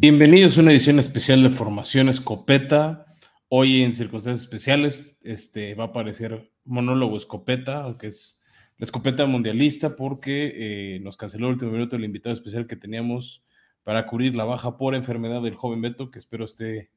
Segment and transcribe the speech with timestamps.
[0.00, 3.06] Bienvenidos a una edición especial de Formación Escopeta.
[3.48, 8.40] Hoy en circunstancias especiales este, va a aparecer monólogo escopeta, aunque es
[8.76, 13.44] la escopeta mundialista, porque eh, nos canceló el último minuto el invitado especial que teníamos
[13.82, 16.92] para cubrir la baja por enfermedad del joven Beto, que espero esté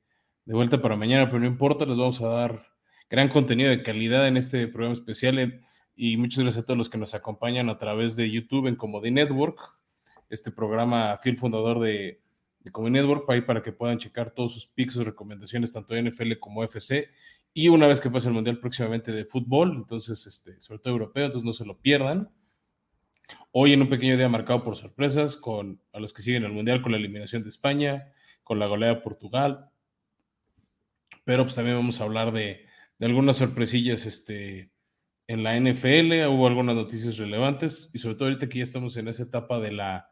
[0.45, 2.67] de vuelta para mañana, pero no importa, les vamos a dar
[3.09, 5.59] gran contenido de calidad en este programa especial
[5.95, 9.09] y muchas gracias a todos los que nos acompañan a través de YouTube en Comedy
[9.09, 9.57] Network,
[10.29, 12.21] este programa fiel fundador de
[12.63, 16.03] de Comedy Network para, para que puedan checar todos sus picks, sus recomendaciones, tanto de
[16.03, 17.09] NFL como FC.
[17.53, 21.25] Y una vez que pase el Mundial próximamente de fútbol, entonces, este, sobre todo europeo,
[21.25, 22.29] entonces no se lo pierdan.
[23.51, 26.81] Hoy en un pequeño día marcado por sorpresas, con a los que siguen el Mundial,
[26.81, 29.69] con la eliminación de España, con la goleada de Portugal.
[31.23, 32.65] Pero pues también vamos a hablar de,
[32.99, 34.71] de algunas sorpresillas este,
[35.27, 36.27] en la NFL.
[36.29, 39.71] Hubo algunas noticias relevantes y sobre todo ahorita que ya estamos en esa etapa de
[39.71, 40.10] la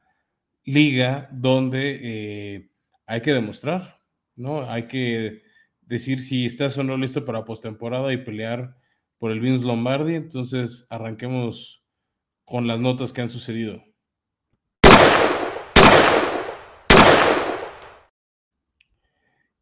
[0.70, 2.70] liga donde eh,
[3.06, 4.02] hay que demostrar,
[4.36, 4.70] ¿no?
[4.70, 5.42] Hay que
[5.82, 8.76] decir si estás o no listo para postemporada y pelear
[9.18, 10.16] por el Vince Lombardi.
[10.16, 11.84] Entonces, arranquemos
[12.46, 13.84] con las notas que han sucedido.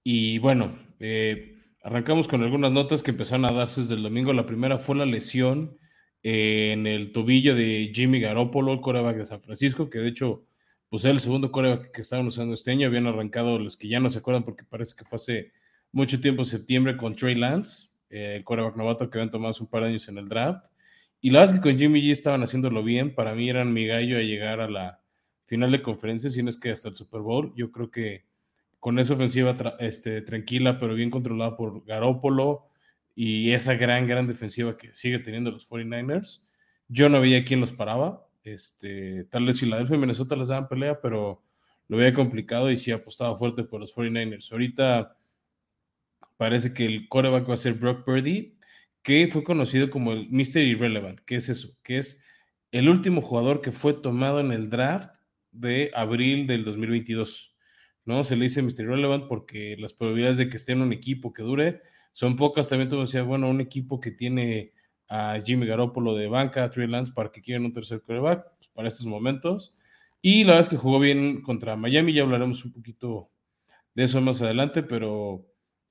[0.03, 4.33] Y bueno, eh, arrancamos con algunas notas que empezaron a darse desde el domingo.
[4.33, 5.77] La primera fue la lesión
[6.21, 10.47] en el tobillo de Jimmy Garoppolo, el coreback de San Francisco, que de hecho
[10.89, 12.87] pues era el segundo coreback que estaban usando este año.
[12.87, 15.51] Habían arrancado los que ya no se acuerdan porque parece que fue hace
[15.91, 19.83] mucho tiempo, septiembre, con Trey Lance, eh, el coreback novato que habían tomado un par
[19.83, 20.67] de años en el draft.
[21.19, 23.13] Y la verdad es que con Jimmy G estaban haciéndolo bien.
[23.15, 25.01] Para mí eran mi gallo a llegar a la
[25.45, 27.53] final de conferencia, si no es que hasta el Super Bowl.
[27.55, 28.25] Yo creo que
[28.79, 32.67] con esa ofensiva este, tranquila, pero bien controlada por Garópolo
[33.15, 36.41] y esa gran, gran defensiva que sigue teniendo los 49ers,
[36.87, 38.26] yo no veía quién los paraba.
[38.47, 41.43] Este, tal vez Filadelfia y Minnesota les daban pelea, pero
[41.89, 44.53] lo veía complicado y sí apostaba fuerte por los 49ers.
[44.53, 45.17] Ahorita
[46.37, 48.57] parece que el coreback va a ser Brock Purdy,
[49.03, 50.59] que fue conocido como el Mr.
[50.59, 51.19] Irrelevant.
[51.25, 51.77] ¿Qué es eso?
[51.83, 52.23] Que es
[52.71, 55.13] el último jugador que fue tomado en el draft
[55.51, 57.53] de abril del 2022.
[58.05, 58.23] ¿no?
[58.23, 58.81] Se le dice Mr.
[58.81, 61.81] Irrelevant porque las probabilidades de que esté en un equipo que dure
[62.13, 62.69] son pocas.
[62.69, 64.71] También tú decías, bueno, un equipo que tiene
[65.09, 68.69] a Jimmy Garoppolo de banca, a Trey Lance para que quieran un tercer quarterback pues,
[68.73, 69.73] para estos momentos.
[70.21, 73.31] Y la verdad es que jugó bien contra Miami, ya hablaremos un poquito
[73.93, 75.45] de eso más adelante, pero,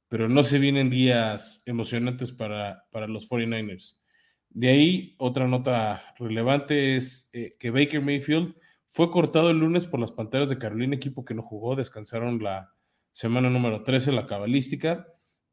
[0.08, 3.98] pero no se vienen días emocionantes para, para los 49ers.
[4.50, 8.54] De ahí, otra nota relevante es eh, que Baker Mayfield
[8.88, 12.72] fue cortado el lunes por las Panteras de Carolina, equipo que no jugó, descansaron la
[13.12, 15.06] semana número 13, la cabalística.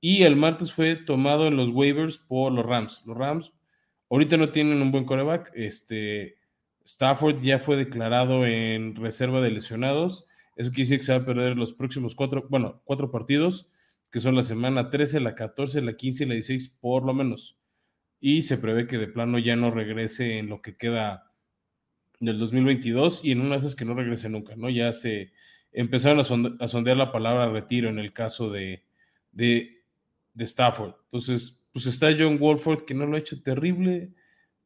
[0.06, 3.03] Y el martes fue tomado en los waivers por los Rams.
[3.06, 3.53] Los Rams
[4.09, 5.53] ahorita no tienen un buen coreback.
[5.56, 6.36] Este,
[6.84, 10.25] Stafford ya fue declarado en reserva de lesionados.
[10.58, 13.69] Eso quiere decir que se va a perder los próximos cuatro, bueno, cuatro partidos,
[14.12, 17.58] que son la semana 13, la 14, la 15 y la 16, por lo menos.
[18.19, 21.31] Y se prevé que de plano ya no regrese en lo que queda
[22.19, 24.69] del 2022 y en una de esas que no regrese nunca, ¿no?
[24.69, 25.31] Ya se
[25.72, 26.19] empezaron
[26.59, 28.84] a, sondear la palabra retiro en el caso de,
[29.31, 29.83] de
[30.34, 30.94] de Stafford.
[31.06, 34.12] Entonces, pues está John Wolford, que no lo ha hecho terrible,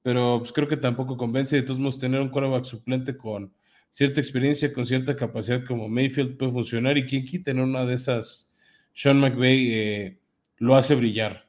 [0.02, 1.56] pero pues creo que tampoco convence.
[1.56, 3.54] De todos modos, tener un quarterback suplente con
[3.92, 7.96] cierta experiencia, con cierta capacidad como Mayfield puede funcionar y quien quita en una de
[7.96, 8.56] esas,
[8.94, 10.20] Sean McVay eh,
[10.58, 11.48] lo hace brillar.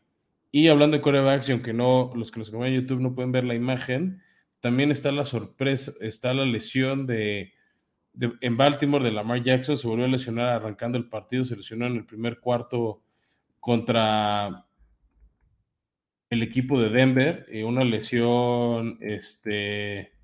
[0.51, 3.33] Y hablando de quarterbacks, y aunque no, los que nos acompañan en YouTube no pueden
[3.33, 4.23] ver la imagen,
[4.61, 7.53] también está la sorpresa, está la lesión de,
[8.12, 11.87] de, en Baltimore de Lamar Jackson, se volvió a lesionar arrancando el partido, se lesionó
[11.87, 13.03] en el primer cuarto
[13.69, 14.65] contra
[16.31, 20.15] el equipo de Denver, eh, una lesión este,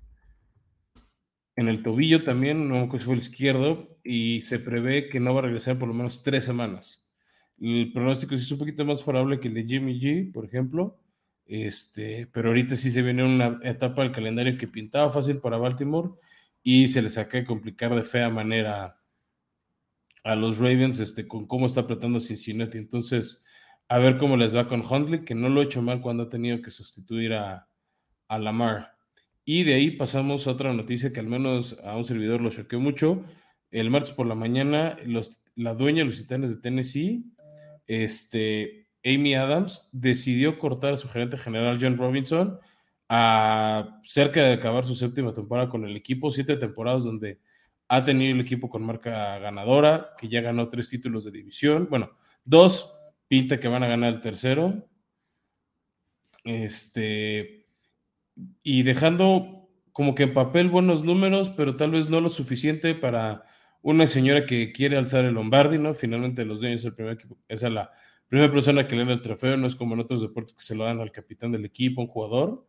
[1.55, 5.41] en el tobillo también, no que fue el izquierdo, y se prevé que no va
[5.41, 7.05] a regresar por lo menos tres semanas.
[7.61, 10.97] El pronóstico es un poquito más favorable que el de Jimmy G, por ejemplo,
[11.45, 16.13] este, pero ahorita sí se viene una etapa del calendario que pintaba fácil para Baltimore
[16.63, 18.99] y se les acaba de complicar de fea manera
[20.25, 22.79] a los Ravens este, con cómo está apretando Cincinnati.
[22.79, 23.44] Entonces,
[23.87, 26.29] a ver cómo les va con Huntley, que no lo ha hecho mal cuando ha
[26.29, 27.67] tenido que sustituir a,
[28.27, 28.95] a Lamar.
[29.43, 32.79] Y de ahí pasamos a otra noticia que al menos a un servidor lo choqueó
[32.79, 33.23] mucho.
[33.69, 34.97] El martes por la mañana,
[35.55, 37.25] la dueña de los titanes de Tennessee,
[37.85, 42.59] este, Amy Adams, decidió cortar a su gerente general John Robinson
[43.07, 47.39] a cerca de acabar su séptima temporada con el equipo, siete temporadas donde
[47.87, 51.87] ha tenido el equipo con marca ganadora, que ya ganó tres títulos de división.
[51.87, 52.09] Bueno,
[52.43, 52.94] dos,
[53.27, 54.87] pinta que van a ganar el tercero.
[56.43, 57.65] Este,
[58.63, 63.45] y dejando como que en papel buenos números, pero tal vez no lo suficiente para
[63.81, 65.93] una señora que quiere alzar el Lombardi, ¿no?
[65.93, 67.91] Finalmente los dueños el primer equipo, es la
[68.27, 70.75] primera persona que le da el trofeo, no es como en otros deportes que se
[70.75, 72.65] lo dan al capitán del equipo, un jugador.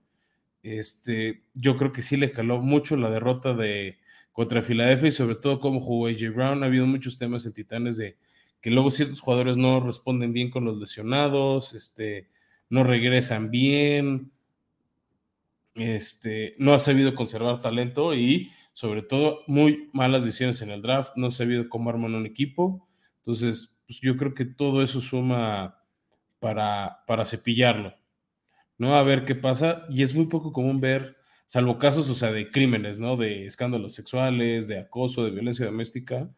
[0.62, 3.98] Este, yo creo que sí le caló mucho la derrota de
[4.32, 6.62] contra Filadelfia y sobre todo cómo jugó AJ Brown.
[6.62, 8.18] Ha habido muchos temas en Titanes de
[8.66, 12.30] que luego ciertos jugadores no responden bien con los lesionados, este,
[12.68, 14.32] no regresan bien,
[15.76, 21.12] este, no ha sabido conservar talento y sobre todo muy malas decisiones en el draft,
[21.14, 22.88] no ha sabido cómo armar un equipo.
[23.18, 25.80] Entonces, pues yo creo que todo eso suma
[26.40, 27.94] para, para cepillarlo,
[28.78, 28.96] ¿no?
[28.96, 29.86] A ver qué pasa.
[29.90, 31.14] Y es muy poco común ver,
[31.46, 33.16] salvo casos, o sea, de crímenes, ¿no?
[33.16, 36.28] De escándalos sexuales, de acoso, de violencia doméstica,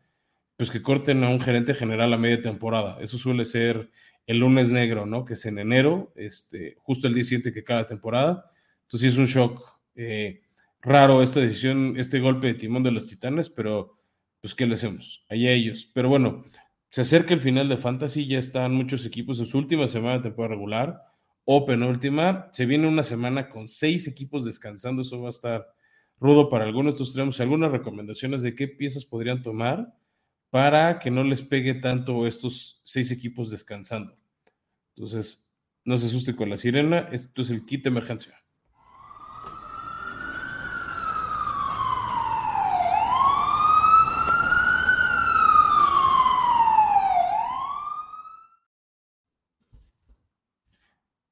[0.58, 2.98] pues que corten a un gerente general a media temporada.
[3.00, 3.90] Eso suele ser
[4.26, 5.24] el lunes negro, ¿no?
[5.24, 8.50] Que es en enero, este, justo el día siguiente que cada temporada.
[8.82, 9.62] Entonces es un shock
[9.94, 10.42] eh,
[10.82, 13.98] raro esta decisión, este golpe de timón de los titanes, pero
[14.40, 15.24] pues ¿qué le hacemos?
[15.30, 15.88] Allá ellos.
[15.94, 16.42] Pero bueno,
[16.90, 20.24] se acerca el final de Fantasy, ya están muchos equipos en su última semana de
[20.24, 21.02] temporada regular
[21.44, 22.48] o penúltima.
[22.50, 25.68] Se viene una semana con seis equipos descansando, eso va a estar
[26.18, 26.94] rudo para algunos.
[26.94, 29.94] Entonces tenemos algunas recomendaciones de qué piezas podrían tomar
[30.50, 34.16] para que no les pegue tanto estos seis equipos descansando.
[34.96, 35.50] Entonces,
[35.84, 38.38] no se asuste con la sirena, esto es el kit de emergencia.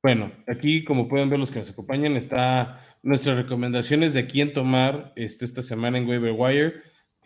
[0.06, 5.12] Bueno, aquí como pueden ver los que nos acompañan, está nuestras recomendaciones de quién tomar
[5.16, 6.74] este, esta semana en Waiver Wire.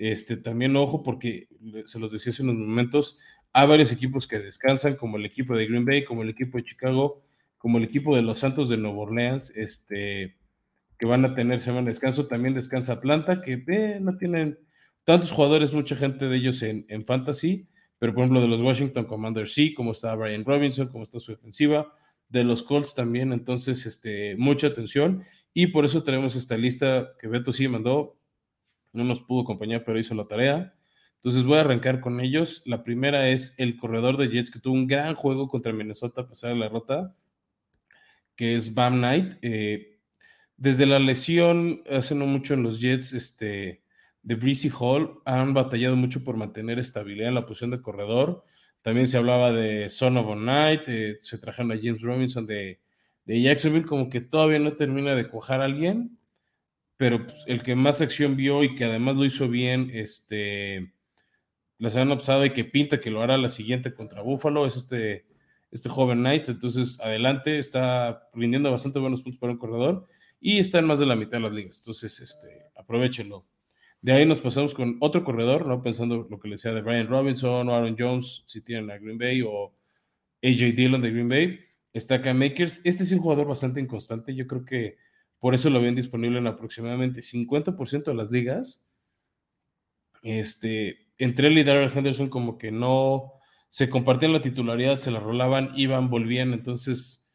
[0.02, 1.46] Este, también ojo porque
[1.84, 3.18] se los decía hace unos momentos,
[3.52, 6.64] hay varios equipos que descansan, como el equipo de Green Bay, como el equipo de
[6.64, 7.22] Chicago,
[7.58, 10.38] como el equipo de los Santos de Nueva Orleans, este,
[10.98, 12.26] que van a tener semana de descanso.
[12.28, 14.58] También descansa Atlanta, que eh, no tienen
[15.04, 17.68] tantos jugadores, mucha gente de ellos en, en fantasy,
[17.98, 21.32] pero por ejemplo de los Washington Commanders sí, como está Brian Robinson, como está su
[21.32, 21.92] defensiva
[22.30, 25.24] de los Colts también, entonces, este, mucha atención.
[25.52, 28.16] Y por eso tenemos esta lista que Beto sí mandó,
[28.92, 30.74] no nos pudo acompañar, pero hizo la tarea.
[31.16, 32.62] Entonces voy a arrancar con ellos.
[32.64, 36.28] La primera es el corredor de Jets que tuvo un gran juego contra Minnesota a
[36.28, 37.14] pesar de la derrota,
[38.36, 39.34] que es Bam Knight.
[39.42, 39.98] Eh,
[40.56, 43.82] desde la lesión, hace no mucho en los Jets, este,
[44.22, 48.44] de Breezy Hall, han batallado mucho por mantener estabilidad en la posición de corredor.
[48.82, 52.80] También se hablaba de Son of a Night, eh, se trajeron a James Robinson de,
[53.24, 56.18] de, Jacksonville, como que todavía no termina de cuajar a alguien,
[57.00, 60.92] pero pues, el que más acción vio y que además lo hizo bien este,
[61.78, 65.24] la semana pasada y que pinta que lo hará la siguiente contra Buffalo es este,
[65.70, 66.50] este joven Knight.
[66.50, 70.08] Entonces, adelante, está rindiendo bastante buenos puntos para un corredor
[70.42, 71.78] y está en más de la mitad de las ligas.
[71.78, 73.46] Entonces, este, aprovechenlo.
[74.02, 75.82] De ahí nos pasamos con otro corredor, ¿no?
[75.82, 79.16] Pensando lo que le decía de Brian Robinson o Aaron Jones, si tienen a Green
[79.16, 79.72] Bay, o
[80.42, 81.60] AJ Dillon de Green Bay.
[81.94, 82.82] Está acá Makers.
[82.84, 84.34] Este es un jugador bastante inconstante.
[84.34, 84.98] Yo creo que
[85.40, 88.86] por eso lo ven disponible en aproximadamente 50% de las ligas.
[90.22, 93.32] Este, entre él y Darrell Henderson, como que no
[93.70, 96.52] se compartían la titularidad, se la rolaban, iban, volvían.
[96.52, 97.26] Entonces,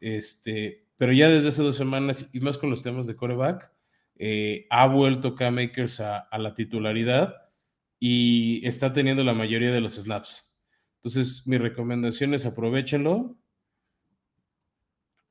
[0.00, 3.72] este, pero ya desde hace dos semanas, y más con los temas de coreback,
[4.16, 7.34] eh, ha vuelto Cam Makers a, la titularidad
[7.98, 10.44] y está teniendo la mayoría de los snaps.
[10.96, 13.36] Entonces, mi recomendación es aprovechenlo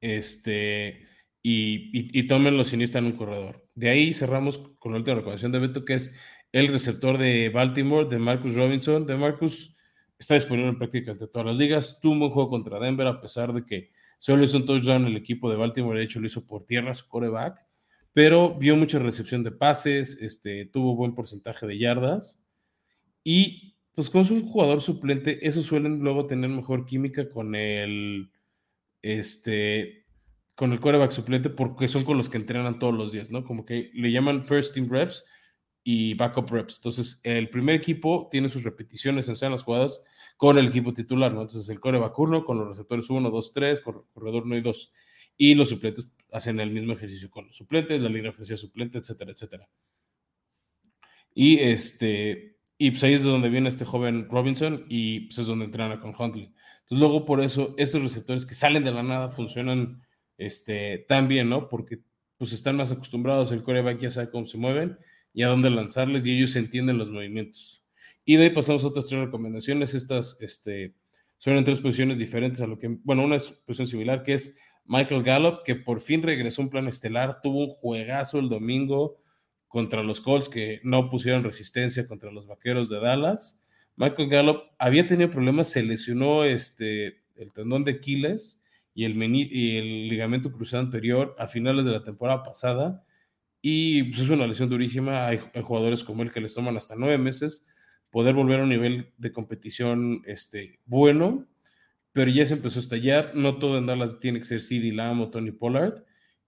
[0.02, 1.08] este,
[1.50, 3.68] y, y, tómenlo si necesitan un corredor.
[3.76, 6.18] De ahí cerramos con la última recomendación de Beto, que es
[6.52, 9.06] el receptor de Baltimore, de Marcus Robinson.
[9.06, 9.76] De Marcus
[10.18, 12.00] está disponible en prácticamente todas las ligas.
[12.02, 15.50] Tuvo un juego contra Denver, a pesar de que solo hizo un touchdown el equipo
[15.50, 15.98] de Baltimore.
[15.98, 17.68] De hecho, lo hizo por tierra su coreback
[18.18, 22.42] pero vio mucha recepción de pases, este, tuvo buen porcentaje de yardas
[23.24, 28.32] y pues como es un jugador suplente, esos suelen luego tener mejor química con el,
[29.04, 30.07] este,
[30.58, 33.46] con el quarterback suplente porque son con los que entrenan todos los días, ¿no?
[33.46, 35.24] Como que le llaman first team reps
[35.84, 36.78] y backup reps.
[36.78, 40.04] Entonces, el primer equipo tiene sus repeticiones en las jugadas
[40.36, 41.44] con el equipo titular, ¿no?
[41.44, 43.82] Entonces, el quarterback 1 con los receptores 1, 2, 3,
[44.14, 44.94] corredor 1 y 2.
[45.38, 49.32] Y los suplentes hacen el mismo ejercicio con los suplentes, la línea ofensiva suplente, etcétera,
[49.34, 49.70] etcétera.
[51.36, 55.46] Y este, y pues ahí es de donde viene este joven Robinson y pues es
[55.46, 56.52] donde entrena con Huntley.
[56.80, 60.02] Entonces luego por eso estos receptores que salen de la nada funcionan
[60.38, 61.70] este, tan bien, ¿no?
[61.70, 62.00] Porque
[62.38, 64.98] pues están más acostumbrados, el coreback ya sabe cómo se mueven
[65.34, 67.84] y a dónde lanzarles y ellos entienden los movimientos.
[68.24, 69.94] Y de ahí pasamos a otras tres recomendaciones.
[69.94, 70.94] Estas este,
[71.38, 74.60] son en tres posiciones diferentes a lo que, bueno, una es posición similar que es
[74.86, 79.22] Michael Gallup, que por fin regresó a un plan estelar, tuvo un juegazo el domingo
[79.68, 83.60] contra los Colts que no pusieron resistencia contra los Vaqueros de Dallas.
[83.96, 88.62] Michael Gallup había tenido problemas, se lesionó este, el tendón de Aquiles
[88.98, 93.06] y el, y el ligamento cruzado anterior a finales de la temporada pasada.
[93.62, 95.28] Y pues, es una lesión durísima.
[95.28, 97.68] Hay, jugadores como él que les toman hasta nueve meses
[98.10, 101.46] poder volver a un nivel de competición este, bueno,
[102.12, 103.36] pero ya se empezó a estallar.
[103.36, 106.04] No todo en Dallas tiene que ser CD Lamb o Tony Pollard.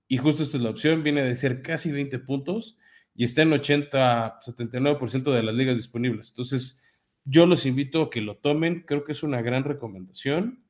[0.08, 2.80] Y justo esta es la opción, viene de ser casi 20 puntos
[3.14, 6.30] y está en 80, 79% de las ligas disponibles.
[6.30, 6.84] Entonces,
[7.26, 10.64] yo los invito a que lo tomen, creo que es una gran recomendación.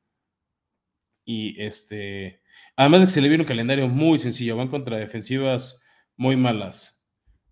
[1.24, 2.40] Y este,
[2.76, 5.80] además de que se le viene un calendario muy sencillo, van contra defensivas
[6.16, 7.02] muy malas.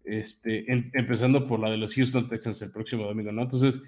[0.05, 3.43] Este, empezando por la de los Houston Texans el próximo domingo, ¿no?
[3.43, 3.83] Entonces,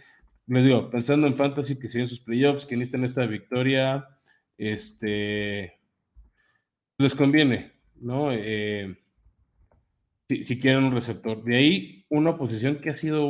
[0.46, 4.06] les digo, pensando en fantasy, que siguen sus playoffs, que necesitan esta victoria,
[4.58, 5.78] este,
[6.98, 8.32] les conviene, ¿no?
[8.32, 8.96] Eh,
[10.28, 11.42] si, quieren un receptor.
[11.42, 13.26] De ahí, una posición que ha sido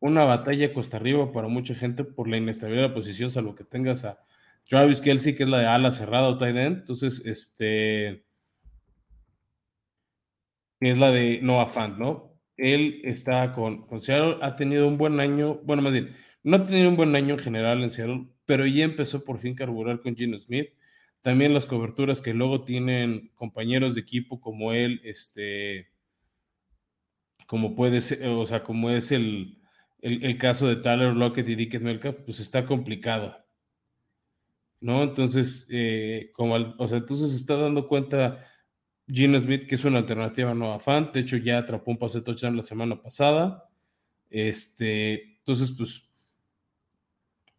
[0.00, 3.64] una batalla cuesta arriba para mucha gente por la inestabilidad de la posición, salvo que
[3.64, 4.18] tengas a
[4.68, 6.78] Travis Kelsey, que es la de ala cerrada o tight end.
[6.80, 8.24] Entonces, este.
[10.80, 12.38] Es la de Noah Fant, ¿no?
[12.56, 16.64] Él está con, con Seattle, ha tenido un buen año, bueno, más bien, no ha
[16.64, 20.00] tenido un buen año en general en Seattle, pero ya empezó por fin a carburar
[20.00, 20.68] con Gino Smith.
[21.22, 25.88] También las coberturas que luego tienen compañeros de equipo como él, este,
[27.46, 29.58] como puede ser, o sea, como es el,
[30.00, 33.36] el, caso de Tyler Lockett y Dickett Metcalf, pues está complicado.
[34.80, 35.02] ¿No?
[35.02, 38.46] Entonces, eh, como, o sea, entonces está dando cuenta
[39.08, 41.10] Gino Smith que es una alternativa no a fan.
[41.12, 43.68] De hecho, ya atrapó un pase touchdown la semana pasada.
[44.30, 46.08] Este, entonces, pues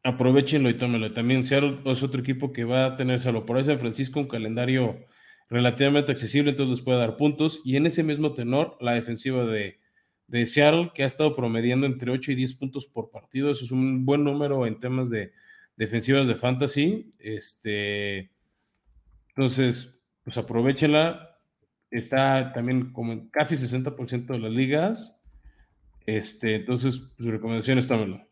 [0.03, 1.11] aprovechenlo y tómenlo.
[1.13, 4.27] También Seattle es otro equipo que va a tener salvo por ahí San Francisco un
[4.27, 5.05] calendario
[5.49, 7.61] relativamente accesible, entonces les puede dar puntos.
[7.65, 9.79] Y en ese mismo tenor, la defensiva de,
[10.27, 13.51] de Seattle, que ha estado promediando entre 8 y 10 puntos por partido.
[13.51, 15.31] Eso es un buen número en temas de
[15.79, 17.15] defensivas de fantasy.
[17.17, 18.31] Este,
[19.29, 21.37] entonces, pues aprovechenla.
[21.89, 25.19] Está también como en casi 60% de las ligas.
[26.05, 28.27] Este, entonces, su recomendación es tómenlo.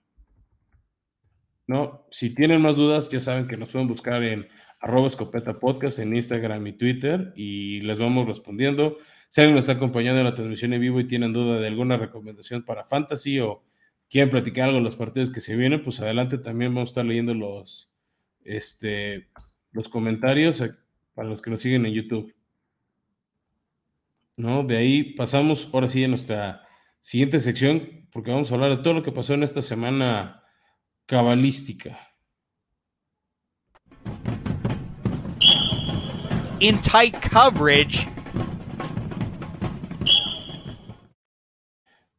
[1.65, 2.05] ¿No?
[2.11, 4.47] Si tienen más dudas, ya saben que nos pueden buscar en
[4.79, 8.97] arroba escopeta podcast en Instagram y Twitter y les vamos respondiendo.
[9.29, 11.97] Si alguien nos está acompañando en la transmisión en vivo y tienen duda de alguna
[11.97, 13.63] recomendación para fantasy o
[14.09, 17.05] quieren platicar algo de los partidos que se vienen, pues adelante también vamos a estar
[17.05, 17.91] leyendo los,
[18.43, 19.29] este,
[19.71, 20.63] los comentarios
[21.13, 22.33] para los que nos siguen en YouTube.
[24.37, 24.63] ¿No?
[24.63, 26.67] De ahí pasamos ahora sí a nuestra
[27.01, 30.43] siguiente sección, porque vamos a hablar de todo lo que pasó en esta semana
[31.05, 31.97] cabalística.
[36.59, 38.16] In tight coverage.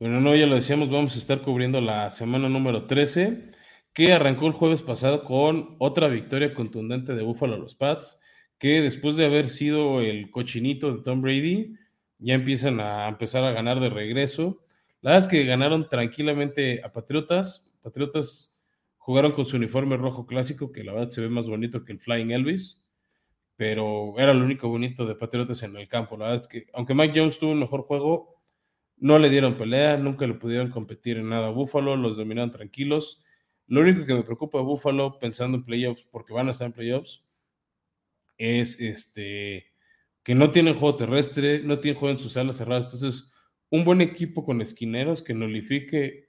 [0.01, 3.51] Bueno, no, ya lo decíamos, vamos a estar cubriendo la semana número 13,
[3.93, 8.21] que arrancó el jueves pasado con otra victoria contundente de Buffalo a los Pats,
[8.59, 11.75] que después de haber sido el cochinito de Tom Brady,
[12.19, 14.63] ya empiezan a empezar a ganar de regreso.
[15.01, 17.69] La verdad es que ganaron tranquilamente a Patriotas.
[17.83, 18.57] Patriotas
[18.99, 21.99] jugaron con su uniforme rojo clásico, que la verdad se ve más bonito que el
[21.99, 22.85] Flying Elvis,
[23.57, 26.17] pero era lo único bonito de Patriotas en el campo.
[26.17, 28.38] La verdad es que, aunque Mike Jones tuvo un mejor juego,
[29.01, 33.23] no le dieron pelea, nunca le pudieron competir en nada a Buffalo, los dominaron tranquilos.
[33.67, 36.73] Lo único que me preocupa a Buffalo, pensando en playoffs, porque van a estar en
[36.73, 37.25] playoffs,
[38.39, 39.67] es este
[40.23, 42.93] que no tienen juego terrestre, no tienen juego en sus alas cerradas.
[42.93, 43.33] Entonces,
[43.71, 46.29] un buen equipo con esquineros que nulifique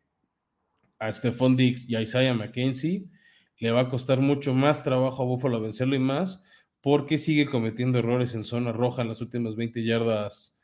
[1.00, 3.10] a Stephon Diggs y a Isaiah McKenzie
[3.58, 6.44] le va a costar mucho más trabajo a Buffalo vencerlo y más
[6.82, 10.60] porque sigue cometiendo errores en zona roja en las últimas 20 yardas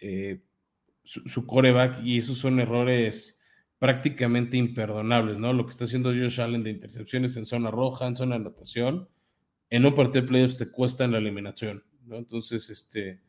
[0.00, 0.40] eh,
[1.10, 3.40] su, coreback y esos son errores
[3.78, 5.52] prácticamente imperdonables, ¿no?
[5.52, 9.08] Lo que está haciendo Josh Allen de intercepciones en zona roja, en zona de anotación,
[9.70, 12.16] en un partido de playoffs te cuesta en la eliminación, ¿no?
[12.16, 13.20] Entonces, este,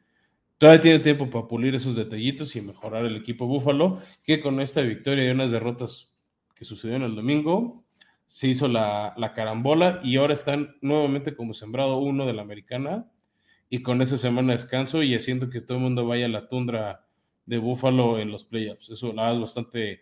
[0.57, 4.81] todavía tiene tiempo para pulir esos detallitos y mejorar el equipo Búfalo, que con esta
[4.81, 6.13] victoria y unas derrotas
[6.53, 7.83] que sucedieron el domingo,
[8.27, 13.09] se hizo la, la carambola y ahora están nuevamente como sembrado uno de la americana
[13.69, 16.47] y con esa semana de descanso y haciendo que todo el mundo vaya a la
[16.47, 17.07] tundra
[17.45, 18.89] de Buffalo en los playoffs.
[18.89, 20.01] Eso la es bastante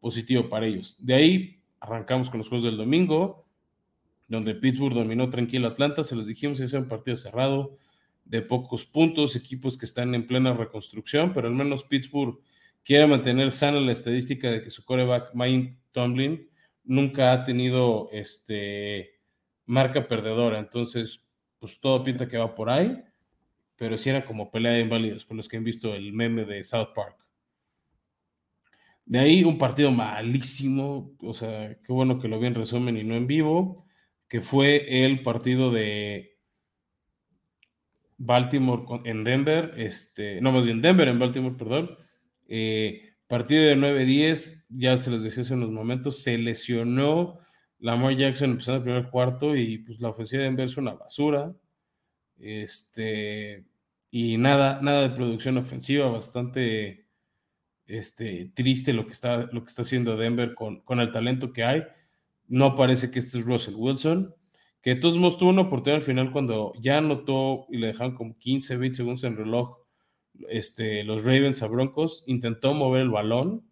[0.00, 0.96] positivo para ellos.
[0.98, 3.46] De ahí arrancamos con los juegos del domingo,
[4.28, 6.04] donde Pittsburgh dominó tranquilo a Atlanta.
[6.04, 7.76] Se los dijimos, es un partido cerrado,
[8.24, 12.38] de pocos puntos, equipos que están en plena reconstrucción, pero al menos Pittsburgh
[12.82, 16.48] quiere mantener sana la estadística de que su coreback, Mike Tomlin,
[16.84, 19.20] nunca ha tenido este,
[19.66, 20.58] marca perdedora.
[20.58, 21.26] Entonces,
[21.58, 23.02] pues todo pinta que va por ahí
[23.76, 26.62] pero sí era como pelea de inválidos, por los que han visto el meme de
[26.64, 27.16] South Park.
[29.06, 33.04] De ahí un partido malísimo, o sea, qué bueno que lo vi en resumen y
[33.04, 33.86] no en vivo,
[34.28, 36.38] que fue el partido de
[38.16, 41.96] Baltimore en Denver, este, no más bien Denver en Baltimore, perdón.
[42.48, 47.38] Eh, partido de 9-10, ya se les decía hace unos momentos, se lesionó
[47.78, 51.54] Lamar Jackson empezando el primer cuarto y pues la ofensiva de Denver es una basura.
[52.38, 53.64] Este,
[54.10, 57.06] y nada, nada de producción ofensiva, bastante
[57.86, 61.64] este, triste lo que, está, lo que está haciendo Denver con, con el talento que
[61.64, 61.84] hay.
[62.46, 64.34] No parece que este es Russell Wilson,
[64.82, 68.38] que de todos tuvo una oportunidad al final cuando ya anotó y le dejaron como
[68.38, 69.78] 15, 20 segundos en reloj
[70.48, 73.66] este, los Ravens a Broncos, intentó mover el balón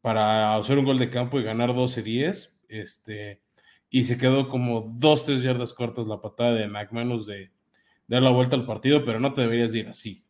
[0.00, 3.42] para hacer un gol de campo y ganar 12-10, este,
[3.90, 7.50] y se quedó como 2-3 yardas cortas la patada de McManus de,
[8.06, 10.24] dar la vuelta al partido, pero no te deberías ir así.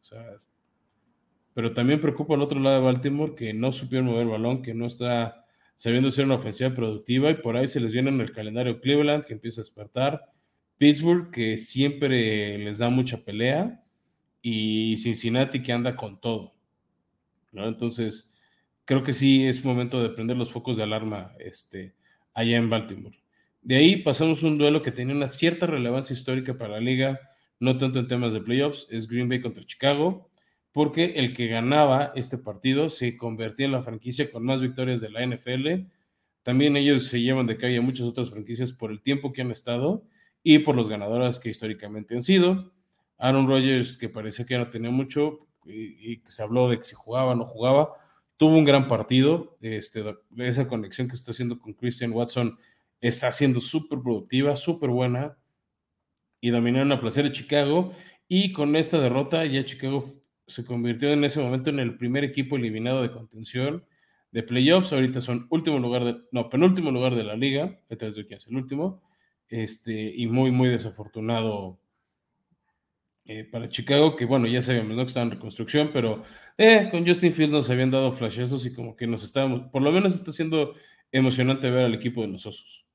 [1.54, 4.74] pero también preocupa al otro lado de Baltimore que no supieron mover el balón, que
[4.74, 8.32] no está sabiendo ser una ofensiva productiva y por ahí se les viene en el
[8.32, 10.22] calendario Cleveland que empieza a despertar,
[10.78, 13.82] Pittsburgh que siempre les da mucha pelea
[14.42, 16.54] y Cincinnati que anda con todo.
[17.52, 18.34] Entonces,
[18.84, 21.94] creo que sí es momento de prender los focos de alarma este,
[22.34, 23.18] allá en Baltimore.
[23.62, 27.20] De ahí pasamos un duelo que tenía una cierta relevancia histórica para la liga,
[27.58, 30.30] no tanto en temas de playoffs, es Green Bay contra Chicago,
[30.72, 35.10] porque el que ganaba este partido se convertía en la franquicia con más victorias de
[35.10, 35.88] la NFL.
[36.42, 39.50] También ellos se llevan de calle a muchas otras franquicias por el tiempo que han
[39.50, 40.04] estado
[40.42, 42.72] y por los ganadores que históricamente han sido.
[43.16, 46.94] Aaron Rodgers, que parecía que no tenía mucho y, que se habló de que si
[46.94, 47.94] jugaba o no jugaba,
[48.36, 49.56] tuvo un gran partido.
[49.62, 50.04] Este,
[50.36, 52.58] esa conexión que está haciendo con Christian Watson
[53.00, 55.36] está siendo súper productiva, súper buena
[56.40, 57.92] y dominaron a placer a Chicago.
[58.28, 60.14] Y con esta derrota ya Chicago
[60.46, 63.84] se convirtió en ese momento en el primer equipo eliminado de contención
[64.32, 64.92] de playoffs.
[64.92, 67.80] Ahorita son último lugar, de, no, penúltimo lugar de la liga.
[67.88, 69.02] Este es el último.
[69.48, 71.78] Este, y muy, muy desafortunado
[73.28, 75.02] eh, para Chicago, que bueno, ya sabíamos ¿no?
[75.02, 76.22] que estaba en reconstrucción, pero
[76.56, 79.90] eh, con Justin Fields nos habían dado flashazos y como que nos estábamos, por lo
[79.90, 80.74] menos está siendo
[81.10, 82.85] emocionante ver al equipo de los Osos.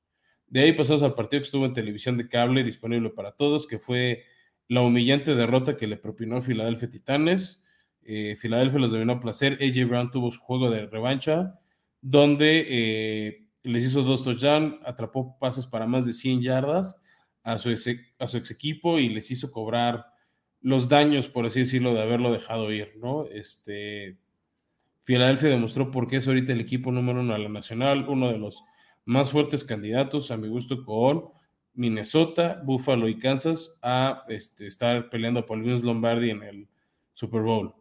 [0.52, 3.78] De ahí pasamos al partido que estuvo en televisión de cable disponible para todos, que
[3.78, 4.24] fue
[4.68, 7.64] la humillante derrota que le propinó Filadelfia Titanes.
[8.02, 9.54] Eh, Filadelfia los dominó a placer.
[9.62, 11.58] AJ Brown tuvo su juego de revancha,
[12.02, 17.02] donde eh, les hizo dos touchdowns, atrapó pases para más de 100 yardas
[17.42, 17.88] a su, ex,
[18.18, 20.04] a equipo y les hizo cobrar
[20.60, 23.24] los daños, por así decirlo, de haberlo dejado ir, ¿no?
[23.24, 24.18] Este,
[25.04, 28.36] Filadelfia demostró por qué es ahorita el equipo número uno a la nacional, uno de
[28.36, 28.62] los
[29.04, 31.30] más fuertes candidatos, a mi gusto, con
[31.74, 36.68] Minnesota, Buffalo y Kansas a este, estar peleando por Vince Lombardi en el
[37.14, 37.74] Super Bowl.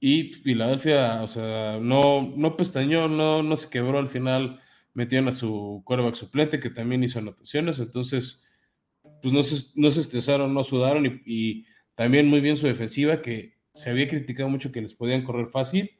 [0.00, 4.60] Y Filadelfia, o sea, no, no pestañó, no, no se quebró al final,
[4.94, 8.42] metieron a su quarterback suplente que también hizo anotaciones, entonces,
[9.20, 13.20] pues no se, no se estresaron, no sudaron y, y también muy bien su defensiva,
[13.22, 15.90] que se había criticado mucho que les podían correr fácil,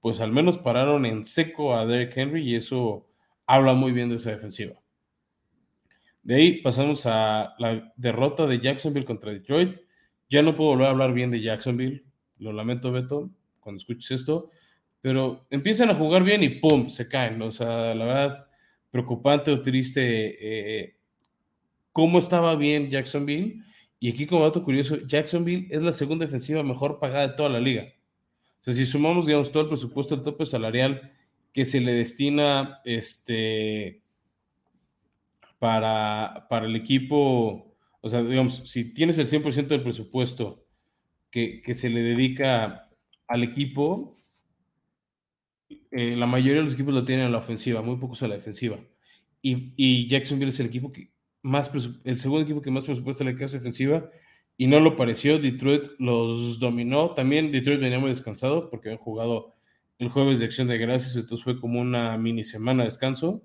[0.00, 3.07] pues al menos pararon en seco a Derek Henry y eso
[3.48, 4.74] habla muy bien de esa defensiva.
[6.22, 9.80] De ahí pasamos a la derrota de Jacksonville contra Detroit.
[10.28, 12.04] Ya no puedo volver a hablar bien de Jacksonville.
[12.38, 14.50] Lo lamento, Beto, cuando escuches esto.
[15.00, 16.90] Pero empiezan a jugar bien y ¡pum!
[16.90, 17.40] se caen.
[17.40, 18.48] O sea, la verdad,
[18.90, 20.36] preocupante o triste
[20.82, 20.98] eh,
[21.90, 23.62] cómo estaba bien Jacksonville.
[23.98, 27.60] Y aquí, como dato curioso, Jacksonville es la segunda defensiva mejor pagada de toda la
[27.60, 27.84] liga.
[28.60, 31.12] O sea, si sumamos, digamos, todo el presupuesto, el tope salarial
[31.58, 34.00] que se le destina este,
[35.58, 40.64] para, para el equipo, o sea, digamos, si tienes el 100% del presupuesto
[41.32, 42.88] que, se le dedica
[43.26, 44.16] al equipo,
[45.90, 48.36] eh, la mayoría de los equipos lo tienen en la ofensiva, muy pocos a la
[48.36, 48.78] defensiva.
[49.42, 51.10] Y, y Jacksonville es el equipo que
[51.42, 51.72] más,
[52.04, 54.08] el segundo equipo que más presupuesto le a su ofensiva,
[54.56, 55.40] y no lo pareció.
[55.40, 57.14] Detroit los dominó.
[57.14, 59.57] También Detroit venía muy descansado porque habían jugado
[59.98, 63.42] el jueves de acción de gracias, entonces fue como una mini semana de descanso.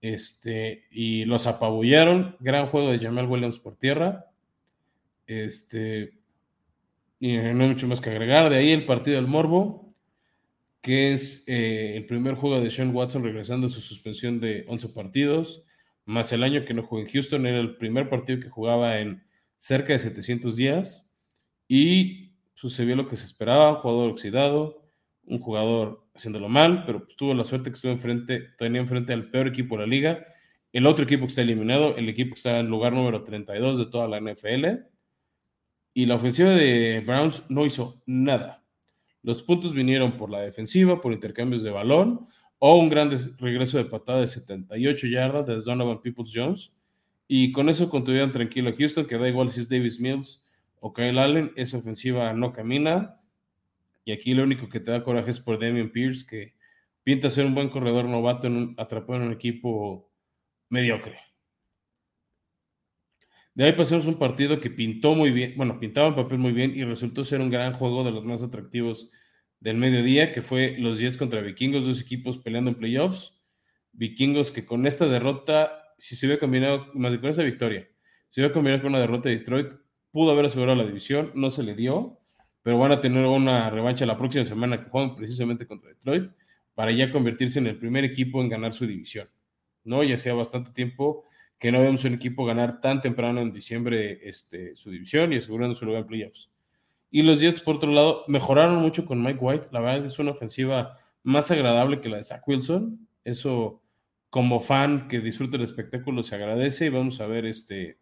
[0.00, 2.36] Este, y los apabullaron.
[2.40, 4.26] Gran juego de Jamal Williams por tierra.
[5.26, 6.18] Este,
[7.18, 8.50] y no hay mucho más que agregar.
[8.50, 9.94] De ahí el partido del Morbo,
[10.82, 14.90] que es eh, el primer juego de Sean Watson regresando a su suspensión de 11
[14.90, 15.64] partidos,
[16.04, 17.46] más el año que no jugó en Houston.
[17.46, 19.24] Era el primer partido que jugaba en
[19.56, 21.10] cerca de 700 días.
[21.66, 24.83] Y sucedió lo que se esperaba: jugador oxidado
[25.26, 29.30] un jugador haciéndolo mal, pero pues, tuvo la suerte que estuvo enfrente, tenía enfrente al
[29.30, 30.26] peor equipo de la liga.
[30.72, 33.86] El otro equipo que está eliminado, el equipo que está en lugar número 32 de
[33.86, 34.66] toda la NFL.
[35.94, 38.64] Y la ofensiva de Browns no hizo nada.
[39.22, 42.26] Los puntos vinieron por la defensiva, por intercambios de balón
[42.58, 46.72] o un gran regreso de patada de 78 yardas de Donovan Peoples Jones.
[47.28, 50.44] Y con eso contuvieron tranquilo a Houston, que da igual si es Davis Mills
[50.80, 53.16] o Kyle Allen, esa ofensiva no camina.
[54.04, 56.54] Y aquí lo único que te da coraje es por Damian Pierce, que
[57.02, 60.10] pinta ser un buen corredor novato en un, atrapado en un equipo
[60.68, 61.18] mediocre.
[63.54, 66.72] De ahí pasamos un partido que pintó muy bien, bueno, pintaba en papel muy bien
[66.74, 69.10] y resultó ser un gran juego de los más atractivos
[69.60, 73.40] del mediodía, que fue los Jets contra Vikingos, dos equipos peleando en playoffs.
[73.92, 77.88] Vikingos que con esta derrota, si se hubiera combinado, más de con esa victoria,
[78.28, 79.68] si hubiera combinado con una derrota de Detroit,
[80.10, 82.18] pudo haber asegurado la división, no se le dio,
[82.64, 86.30] pero van a tener una revancha la próxima semana que juegan precisamente contra Detroit
[86.74, 89.28] para ya convertirse en el primer equipo en ganar su división.
[89.84, 90.02] ¿no?
[90.02, 91.24] Ya sea bastante tiempo
[91.58, 95.74] que no vemos un equipo ganar tan temprano en diciembre este, su división y asegurando
[95.74, 96.50] su lugar en playoffs.
[97.10, 99.68] Y los Jets, por otro lado, mejoraron mucho con Mike White.
[99.70, 103.06] La verdad es una ofensiva más agradable que la de Zach Wilson.
[103.24, 103.82] Eso,
[104.30, 107.98] como fan que disfruta el espectáculo, se agradece y vamos a ver este,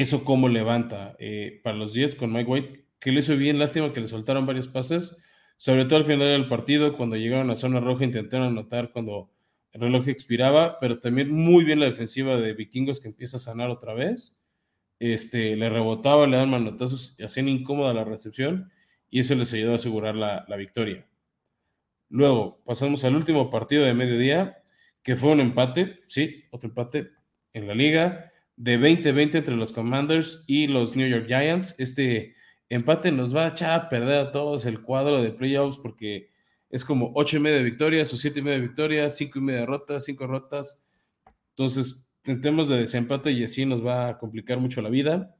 [0.00, 3.60] eso cómo levanta eh, para los Jets con Mike White, que le hizo bien.
[3.60, 5.16] Lástima que le soltaron varios pases,
[5.56, 9.30] sobre todo al final del partido, cuando llegaron a zona roja, intentaron anotar cuando
[9.70, 13.70] el reloj expiraba, pero también muy bien la defensiva de Vikingos que empieza a sanar
[13.70, 14.36] otra vez.
[14.98, 18.70] Este, le rebotaba, le dan manotazos, hacían incómoda la recepción
[19.10, 21.06] y eso les ayudó a asegurar la, la victoria.
[22.08, 24.62] Luego pasamos al último partido de mediodía,
[25.04, 27.10] que fue un empate, sí, otro empate
[27.52, 31.74] en la liga, de 20-20 entre los Commanders y los New York Giants.
[31.78, 32.34] Este
[32.68, 36.30] empate nos va a echar a perder a todos el cuadro de playoffs porque
[36.70, 39.42] es como ocho y media de victorias o siete y media de victorias, cinco y
[39.42, 40.86] media de rotas, cinco rotas.
[41.50, 45.36] Entonces, tentemos de desempate y así nos va a complicar mucho la vida.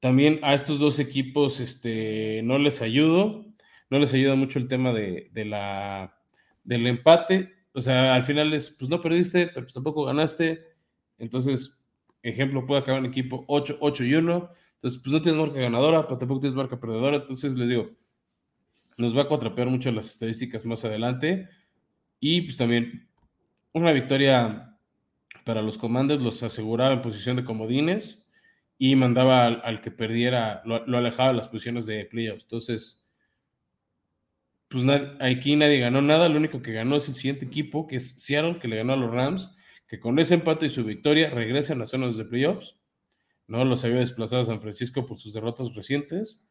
[0.00, 3.46] También a estos dos equipos este, no les ayudo,
[3.88, 6.18] no les ayuda mucho el tema de, la,
[6.64, 7.54] del empate.
[7.72, 10.73] O sea, al final es, pues no perdiste, pero pues tampoco ganaste.
[11.18, 11.82] Entonces,
[12.22, 14.50] ejemplo, puede acabar un equipo 8, 8 y 1.
[14.76, 17.16] Entonces, pues no tienes marca ganadora, pero tampoco tienes marca perdedora.
[17.16, 17.90] Entonces, les digo,
[18.96, 21.48] nos va a cuatrapear mucho las estadísticas más adelante.
[22.20, 23.08] Y pues también
[23.72, 24.76] una victoria
[25.44, 28.24] para los comandos los aseguraba en posición de comodines
[28.78, 32.44] y mandaba al, que perdiera, lo, alejaba de las posiciones de playoffs.
[32.44, 33.06] Entonces,
[34.68, 34.84] pues
[35.20, 36.28] aquí nadie ganó nada.
[36.28, 38.96] Lo único que ganó es el siguiente equipo, que es Seattle, que le ganó a
[38.96, 42.76] los Rams, que con ese empate y su victoria regresan a las zonas de playoffs.
[43.46, 46.48] No los había desplazado a San Francisco por sus derrotas recientes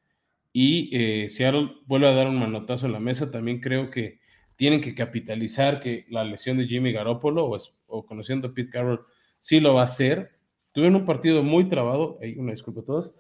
[0.54, 3.32] y eh, Seattle vuelve a dar un manotazo en la mesa.
[3.32, 4.20] También creo que
[4.56, 7.50] tienen que capitalizar que la lesión de Jimmy Garoppolo
[7.88, 9.06] o, conociendo a Pete Carroll
[9.40, 10.32] sí lo va a hacer.
[10.72, 12.20] Tuvieron un partido muy trabado.
[12.22, 13.14] Hay una disculpa a todos.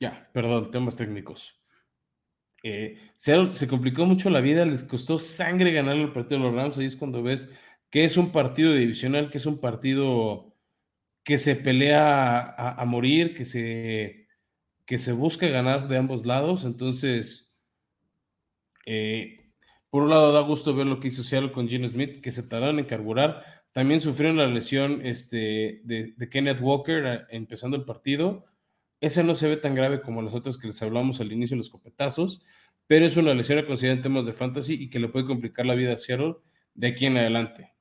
[0.00, 1.58] Ya, perdón, temas técnicos.
[2.68, 6.78] Eh, se complicó mucho la vida, les costó sangre ganar el partido de los Rams.
[6.78, 7.52] Ahí es cuando ves
[7.90, 10.54] que es un partido divisional, que es un partido
[11.24, 14.28] que se pelea a, morir, que se,
[14.86, 16.64] que se busca ganar de ambos lados.
[16.64, 17.54] Entonces,
[18.86, 19.52] eh,
[19.90, 22.42] por un lado da gusto ver lo que hizo Seattle con Gene Smith, que se
[22.42, 23.44] tardaron en carburar.
[23.72, 28.46] También sufrieron la lesión este, de, Kenneth Walker eh, empezando el partido.
[29.00, 31.58] Esa no se ve tan grave como las otras que les hablamos al inicio de
[31.58, 32.42] los copetazos,
[32.88, 35.66] pero es una lesión a considerar en temas de fantasy y que le puede complicar
[35.66, 36.36] la vida a Seattle
[36.74, 37.74] de aquí en adelante.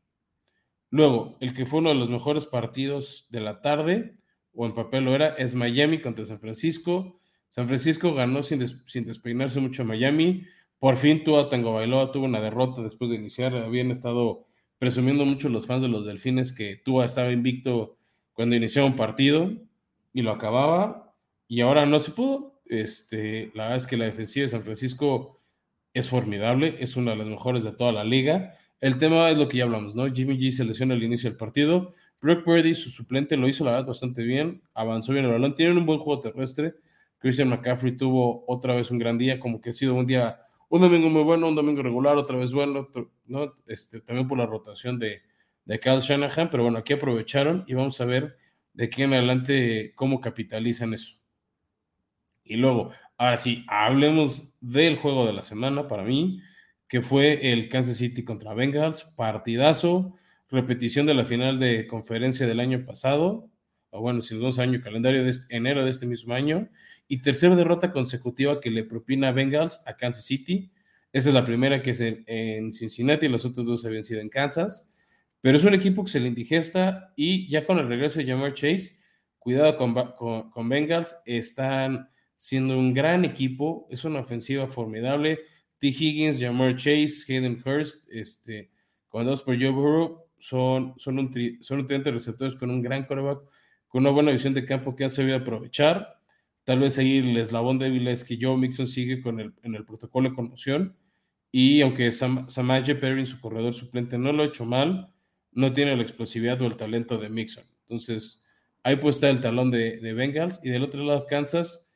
[0.89, 4.17] Luego, el que fue uno de los mejores partidos de la tarde,
[4.53, 7.21] o en papel lo era, es Miami contra San Francisco.
[7.47, 10.43] San Francisco ganó sin, sin despeinarse mucho a Miami.
[10.77, 13.55] Por fin Tua Tango Bailoa tuvo una derrota después de iniciar.
[13.55, 14.45] Habían estado
[14.77, 17.97] presumiendo mucho los fans de los Delfines que Tua estaba invicto
[18.33, 19.51] cuando iniciaba un partido
[20.13, 21.13] y lo acababa.
[21.47, 22.56] Y ahora no se pudo.
[22.69, 25.41] Este, la verdad es que la defensiva de San Francisco
[25.93, 28.55] es formidable, es una de las mejores de toda la liga.
[28.79, 30.11] El tema es lo que ya hablamos, ¿no?
[30.13, 31.93] Jimmy G se lesionó al inicio del partido.
[32.21, 35.77] Brock Purdy, su suplente, lo hizo la verdad bastante bien, avanzó bien el balón, tienen
[35.77, 36.75] un buen juego terrestre.
[37.19, 40.81] Christian McCaffrey tuvo otra vez un gran día, como que ha sido un día, un
[40.81, 42.89] domingo muy bueno, un domingo regular, otra vez bueno,
[43.25, 43.53] ¿no?
[43.65, 45.21] Este, también por la rotación de,
[45.65, 48.37] de Kyle Shanahan, pero bueno, aquí aprovecharon y vamos a ver
[48.73, 51.17] de aquí en adelante cómo capitalizan eso.
[52.47, 56.41] Y luego, ahora sí, hablemos del juego de la semana para mí
[56.87, 60.15] que fue el Kansas City contra Bengals, partidazo,
[60.49, 63.49] repetición de la final de conferencia del año pasado,
[63.89, 66.69] o bueno, si nos año calendario de este, enero de este mismo año,
[67.07, 70.71] y tercera derrota consecutiva que le propina Bengals a Kansas City.
[71.11, 74.93] Esa es la primera que es en, Cincinnati, los otros dos habían sido en Kansas.
[75.41, 78.53] Pero es un equipo que se le indigesta y ya con el regreso de Jamar
[78.53, 78.97] Chase,
[79.37, 79.93] cuidado con,
[80.51, 85.39] con, Bengals, están siendo un gran equipo, es una ofensiva formidable.
[85.79, 85.87] T.
[85.87, 88.71] Higgins, Jamar Chase, Hayden Hurst, este,
[89.11, 93.39] dos por Joe Burrow, son, son, un son un de receptores con un gran coreback,
[93.87, 96.19] con una buena visión de campo que han sabido aprovechar.
[96.63, 99.85] Tal vez ahí el eslabón débil es que Joe Mixon sigue con el, en el
[99.85, 100.95] protocolo de conmoción.
[101.51, 105.13] Y aunque Sam, Samaje Perry, su corredor suplente, no lo ha hecho mal,
[105.53, 107.63] no tiene la explosividad o el talento de Mixon.
[107.83, 108.43] Entonces,
[108.83, 110.59] ahí puede estar el talón de, de Bengals.
[110.61, 111.86] Y del otro lado, Kansas,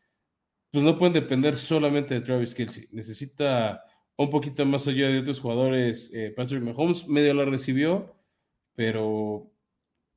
[0.72, 2.88] pues no pueden depender solamente de Travis Kelsey.
[2.92, 3.84] Necesita
[4.18, 6.14] un poquito más allá de otros jugadores.
[6.14, 8.16] Eh, Patrick Mahomes medio la recibió,
[8.76, 9.52] pero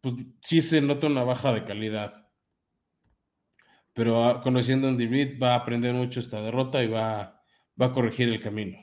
[0.00, 2.28] pues sí se nota una baja de calidad.
[3.94, 7.42] Pero ah, conociendo a Andy Reid va a aprender mucho esta derrota y va,
[7.80, 8.78] va a corregir el camino.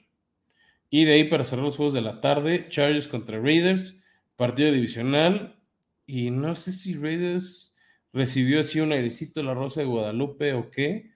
[0.89, 3.97] Y de ahí para cerrar los juegos de la tarde, Chargers contra Raiders,
[4.35, 5.57] partido divisional.
[6.05, 7.75] Y no sé si Raiders
[8.11, 11.11] recibió así un airecito la Rosa de Guadalupe o qué,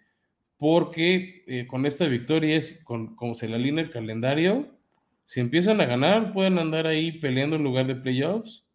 [0.57, 4.75] porque eh, con esta victoria, es, como se le alinea el calendario,
[5.25, 8.65] si empiezan a ganar, pueden andar ahí peleando en lugar de playoffs.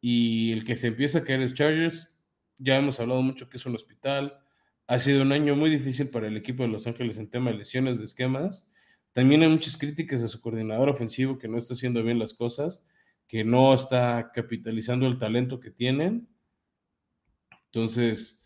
[0.00, 2.16] Y el que se empieza a caer es Chargers.
[2.58, 4.38] Ya hemos hablado mucho que es un hospital.
[4.86, 7.58] Ha sido un año muy difícil para el equipo de Los Ángeles en tema de
[7.58, 8.70] lesiones de esquemas.
[9.12, 12.86] También hay muchas críticas a su coordinador ofensivo que no está haciendo bien las cosas,
[13.26, 16.28] que no está capitalizando el talento que tienen.
[17.66, 18.37] Entonces,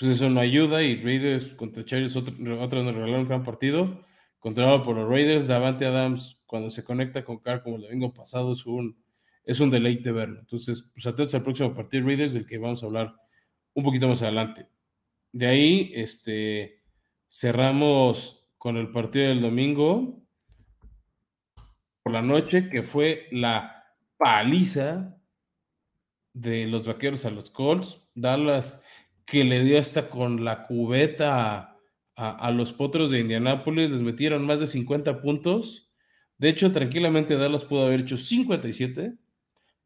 [0.00, 4.02] pues eso no ayuda y Raiders contra Chargers otra otro nos regalaron un gran partido,
[4.38, 8.52] controlado por los Raiders, Davante Adams cuando se conecta con Carr como el domingo pasado
[8.52, 8.96] es un,
[9.44, 10.40] es un deleite verlo.
[10.40, 13.14] Entonces, pues atentos al próximo partido Raiders del que vamos a hablar
[13.74, 14.68] un poquito más adelante.
[15.32, 16.82] De ahí, este,
[17.28, 20.22] cerramos con el partido del domingo
[22.02, 23.84] por la noche, que fue la
[24.16, 25.20] paliza
[26.32, 28.02] de los vaqueros a los Colts.
[28.14, 28.82] Dallas
[29.30, 31.78] que le dio hasta con la cubeta
[32.16, 35.88] a, los potros de Indianápolis, les metieron más de 50 puntos.
[36.36, 39.14] De hecho, tranquilamente Dallas pudo haber hecho 57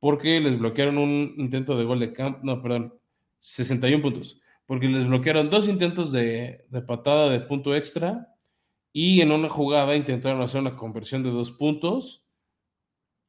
[0.00, 2.94] porque les bloquearon un intento de gol de campo, no, perdón,
[3.38, 8.34] 61 puntos, porque les bloquearon dos intentos de, patada de punto extra
[8.94, 12.24] y en una jugada intentaron hacer una conversión de dos puntos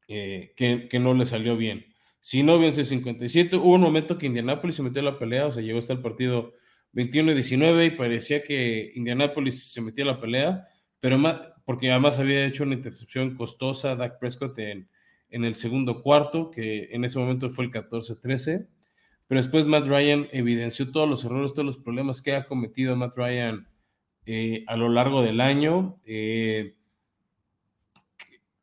[0.08, 1.94] eh, que, que no le salió bien.
[2.26, 3.56] Si no, bien 57.
[3.56, 6.00] Hubo un momento que Indianápolis se metió a la pelea, o sea, llegó hasta el
[6.02, 6.54] partido
[6.94, 10.68] 21-19 y parecía que Indianápolis se metía a la pelea,
[11.00, 14.90] pero más, porque además había hecho una intercepción costosa a Dak Prescott en,
[15.30, 18.70] en el segundo cuarto, que en ese momento fue el 14-13.
[19.28, 23.16] Pero después Matt Ryan evidenció todos los errores, todos los problemas que ha cometido Matt
[23.16, 23.68] Ryan
[24.26, 26.02] eh, a lo largo del año.
[26.06, 26.74] Eh,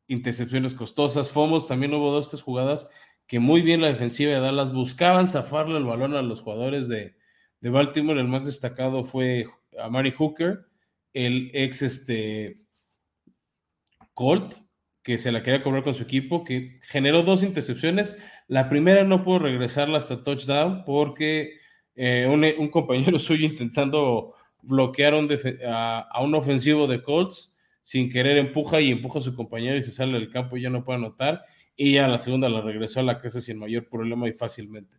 [0.08, 2.90] intercepciones costosas, fomos, también hubo dos, tres jugadas
[3.32, 7.14] que muy bien la defensiva de Dallas buscaban zafarle el balón a los jugadores de,
[7.62, 8.20] Baltimore.
[8.20, 9.46] El más destacado fue
[9.80, 10.66] Amari Hooker,
[11.14, 12.60] el ex este,
[14.12, 14.56] Colt,
[15.02, 18.18] que se la quería cobrar con su equipo, que generó dos intercepciones.
[18.48, 21.54] La primera no pudo regresarla hasta touchdown porque
[21.94, 25.14] eh, un, compañero suyo intentando bloquear
[25.66, 29.82] a, a, un ofensivo de Colts, sin querer empuja y empuja a su compañero y
[29.82, 33.00] se sale del campo y ya no puede anotar y ya la segunda la regresó
[33.00, 34.96] a la casa sin mayor problema y fácilmente.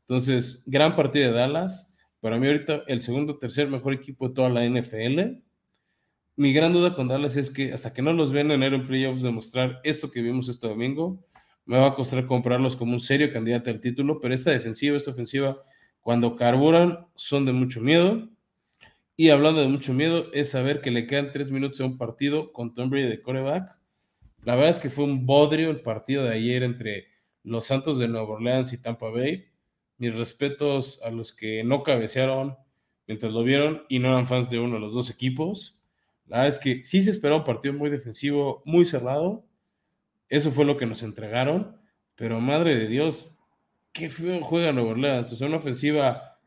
[0.00, 1.94] Entonces, gran partido de Dallas.
[2.20, 5.40] Para mí ahorita el segundo tercer mejor equipo de toda la NFL.
[6.36, 9.22] Mi gran duda con Dallas es que hasta que no los vean en en playoffs
[9.22, 11.24] demostrar esto que vimos este domingo,
[11.66, 15.10] me va a costar comprarlos como un serio candidato al título, pero esta defensiva, esta
[15.10, 15.58] ofensiva,
[16.00, 18.28] cuando carburan, son de mucho miedo.
[19.16, 22.52] Y hablando de mucho miedo, es saber que le quedan tres minutos a un partido
[22.52, 23.77] con Tom Brady de coreback
[24.42, 27.08] la verdad es que fue un bodrio el partido de ayer entre
[27.42, 29.46] los Santos de Nueva Orleans y Tampa Bay.
[29.98, 32.56] Mis respetos a los que no cabecearon
[33.06, 35.78] mientras lo vieron y no eran fans de uno de los dos equipos.
[36.26, 39.44] La verdad es que sí se esperaba un partido muy defensivo, muy cerrado.
[40.28, 41.76] Eso fue lo que nos entregaron.
[42.14, 43.30] Pero madre de Dios,
[43.92, 45.32] qué feo juega Nueva Orleans.
[45.32, 46.38] O sea, una ofensiva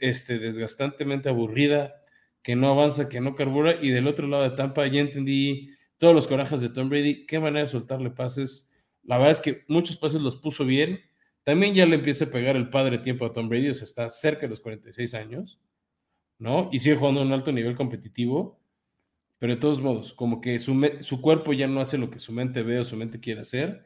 [0.00, 2.02] este, desgastantemente aburrida,
[2.42, 3.76] que no avanza, que no carbura.
[3.80, 7.38] Y del otro lado de Tampa ya entendí todos los corajes de Tom Brady, qué
[7.38, 8.72] manera de soltarle pases.
[9.02, 11.00] La verdad es que muchos pases los puso bien.
[11.44, 14.08] También ya le empieza a pegar el padre tiempo a Tom Brady, o sea, está
[14.08, 15.60] cerca de los 46 años,
[16.38, 16.70] ¿no?
[16.72, 18.60] Y sigue jugando a un alto nivel competitivo,
[19.38, 22.32] pero de todos modos, como que su, su cuerpo ya no hace lo que su
[22.32, 23.84] mente ve o su mente quiere hacer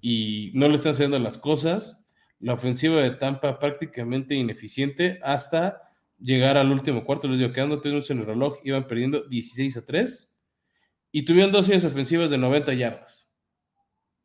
[0.00, 2.04] y no le están haciendo las cosas.
[2.40, 5.82] La ofensiva de Tampa prácticamente ineficiente hasta
[6.18, 7.28] llegar al último cuarto.
[7.28, 10.37] Les digo, quedando minutos en el reloj, iban perdiendo 16 a 3
[11.10, 13.28] y tuvieron dos series ofensivas de 90 yardas.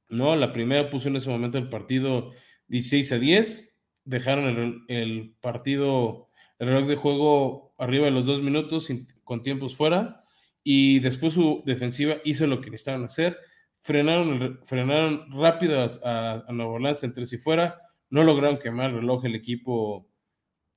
[0.09, 2.31] No, la primera puso en ese momento el partido
[2.67, 3.81] 16 a 10.
[4.05, 8.89] Dejaron el, partido, el reloj de juego arriba de los dos minutos
[9.23, 10.23] con tiempos fuera.
[10.63, 13.37] Y después su defensiva hizo lo que necesitaban hacer.
[13.81, 17.79] Frenaron, frenaron rápido a, a, Nueva Orleans entre sí fuera.
[18.09, 20.07] No lograron quemar el reloj el equipo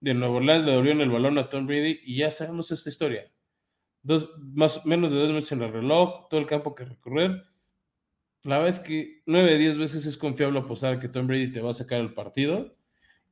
[0.00, 0.64] de Nueva Orleans.
[0.64, 3.30] Le en el balón a Tom Brady y ya sabemos esta historia.
[4.06, 7.42] Dos, más, menos de dos minutos en el reloj, todo el campo que recorrer
[8.46, 11.60] la verdad es que 9 de 10 veces es confiable apostar que Tom Brady te
[11.60, 12.76] va a sacar el partido.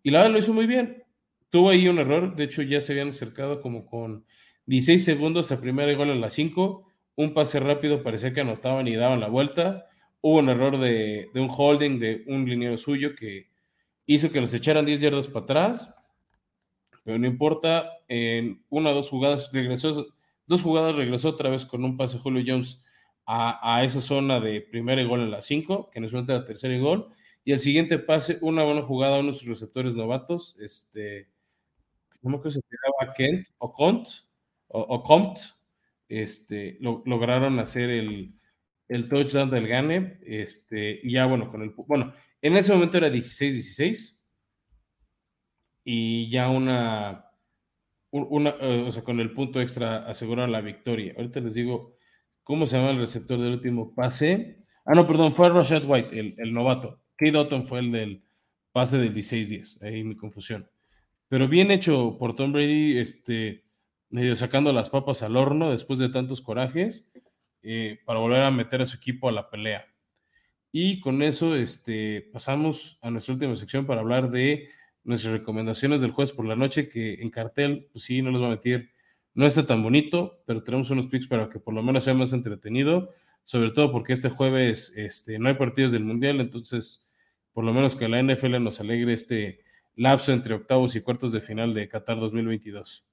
[0.03, 1.05] Y la verdad lo hizo muy bien.
[1.51, 2.35] Tuvo ahí un error.
[2.35, 4.25] De hecho, ya se habían acercado como con
[4.67, 6.89] 16 segundos a primera gol en la 5.
[7.15, 9.87] Un pase rápido parecía que anotaban y daban la vuelta.
[10.21, 13.51] Hubo un error de, un holding de un liniero suyo que
[14.07, 15.95] hizo que los echaran 10 yardas para atrás.
[17.05, 17.89] Pero no importa.
[18.09, 20.09] En una o dos jugadas regresó.
[20.47, 22.83] Dos jugadas regresó otra vez con un pase Julio Jones
[23.27, 26.75] a, esa zona de primera y gol en la 5, que nos mete la tercera
[26.75, 27.09] y gol.
[27.45, 31.29] Y el siguiente pase, una buena jugada a uno de sus receptores novatos, este,
[32.23, 34.09] no me se llamaba Kent o Cont,
[34.69, 35.39] o, Compt,
[36.09, 38.35] este, lograron hacer el,
[38.89, 43.09] el touchdown del Gane, este, y ya bueno, con el, bueno, en ese momento era
[43.09, 44.23] 16-16,
[45.85, 47.24] y ya una,
[48.23, 48.55] una,
[48.87, 51.15] o sea, con el punto extra aseguraron la victoria.
[51.17, 51.95] Ahorita les digo
[52.45, 54.59] ¿Cómo se llama el receptor del último pase?
[54.85, 57.01] Ah, no, perdón, fue Rashad White, el, el novato.
[57.17, 58.23] Kate Dotton fue el del
[58.71, 59.83] pase del 16-10.
[59.83, 60.69] Ahí mi confusión.
[61.29, 63.65] Pero bien hecho por Tom Brady, este,
[64.11, 67.11] medio sacando las papas al horno después de tantos corajes,
[67.63, 69.87] eh, para volver a meter a su equipo a la pelea.
[70.71, 74.69] Y con eso este, pasamos a nuestra última sección para hablar de
[75.05, 78.49] nuestras recomendaciones del jueves por la noche, que en cartel, pues sí, no les voy
[78.49, 78.91] a meter
[79.35, 82.33] no está tan bonito, pero tenemos unos picks para que por lo menos sea más
[82.33, 83.11] entretenido,
[83.43, 87.05] sobre todo porque este jueves este, no hay partidos del Mundial, entonces
[87.53, 89.61] por lo menos que la NFL nos alegre este
[89.97, 93.05] lapso entre octavos y cuartos de final de Qatar 2022.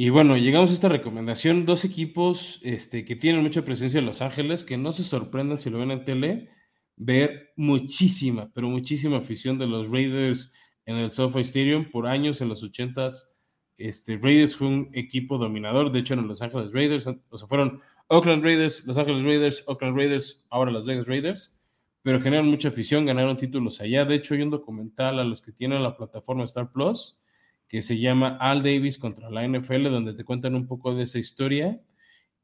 [0.00, 4.22] Y bueno, llegamos a esta recomendación, dos equipos este, que tienen mucha presencia en Los
[4.22, 6.50] Ángeles, que no se sorprendan si lo ven en tele,
[6.94, 10.52] ver muchísima, pero muchísima afición de los Raiders
[10.86, 11.90] en el SoFi Stadium.
[11.90, 13.24] Por años, en los 80s,
[13.76, 15.90] este, Raiders fue un equipo dominador.
[15.90, 19.96] De hecho, en Los Ángeles Raiders, o sea, fueron Oakland Raiders, Los Ángeles Raiders, Oakland
[19.96, 21.58] Raiders, ahora Las Vegas Raiders.
[22.02, 24.04] Pero generan mucha afición, ganaron títulos allá.
[24.04, 27.17] De hecho, hay un documental a los que tienen la plataforma Star Plus
[27.68, 31.18] que se llama Al Davis contra la NFL, donde te cuentan un poco de esa
[31.18, 31.80] historia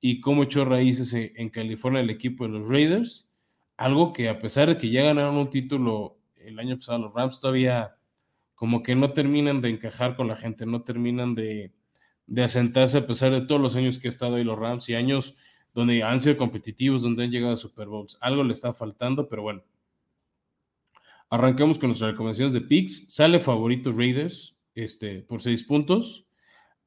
[0.01, 3.29] y cómo echó raíces en California el equipo de los Raiders
[3.77, 7.41] algo que a pesar de que ya ganaron un título el año pasado, los Rams
[7.41, 7.97] todavía
[8.55, 11.73] como que no terminan de encajar con la gente, no terminan de,
[12.43, 15.37] asentarse a pesar de todos los años que ha estado ahí los Rams y años
[15.75, 18.17] donde han sido competitivos, donde han llegado a Super Bowls.
[18.21, 19.63] Algo le está faltando, pero bueno.
[21.29, 23.13] Arrancamos con nuestras recomendaciones de picks.
[23.13, 26.27] Sale favorito Raiders este, por seis puntos.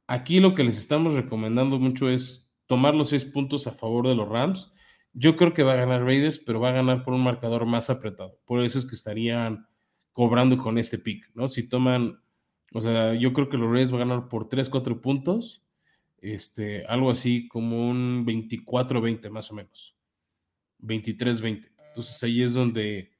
[0.08, 4.16] Aquí lo que les estamos recomendando mucho es tomar los seis puntos a favor de
[4.16, 4.72] los Rams
[5.20, 7.90] yo creo que va a ganar Raiders, pero va a ganar por un marcador más
[7.90, 8.40] apretado.
[8.46, 9.68] Por eso es que estarían
[10.14, 11.50] cobrando con este pick, ¿no?
[11.50, 12.22] Si toman,
[12.72, 15.64] o sea, yo creo que los Raiders van a ganar por 3, 4 puntos,
[16.20, 19.98] este, algo así como un 24-20 más o menos.
[20.84, 21.72] 23-20.
[21.88, 23.12] Entonces ahí es donde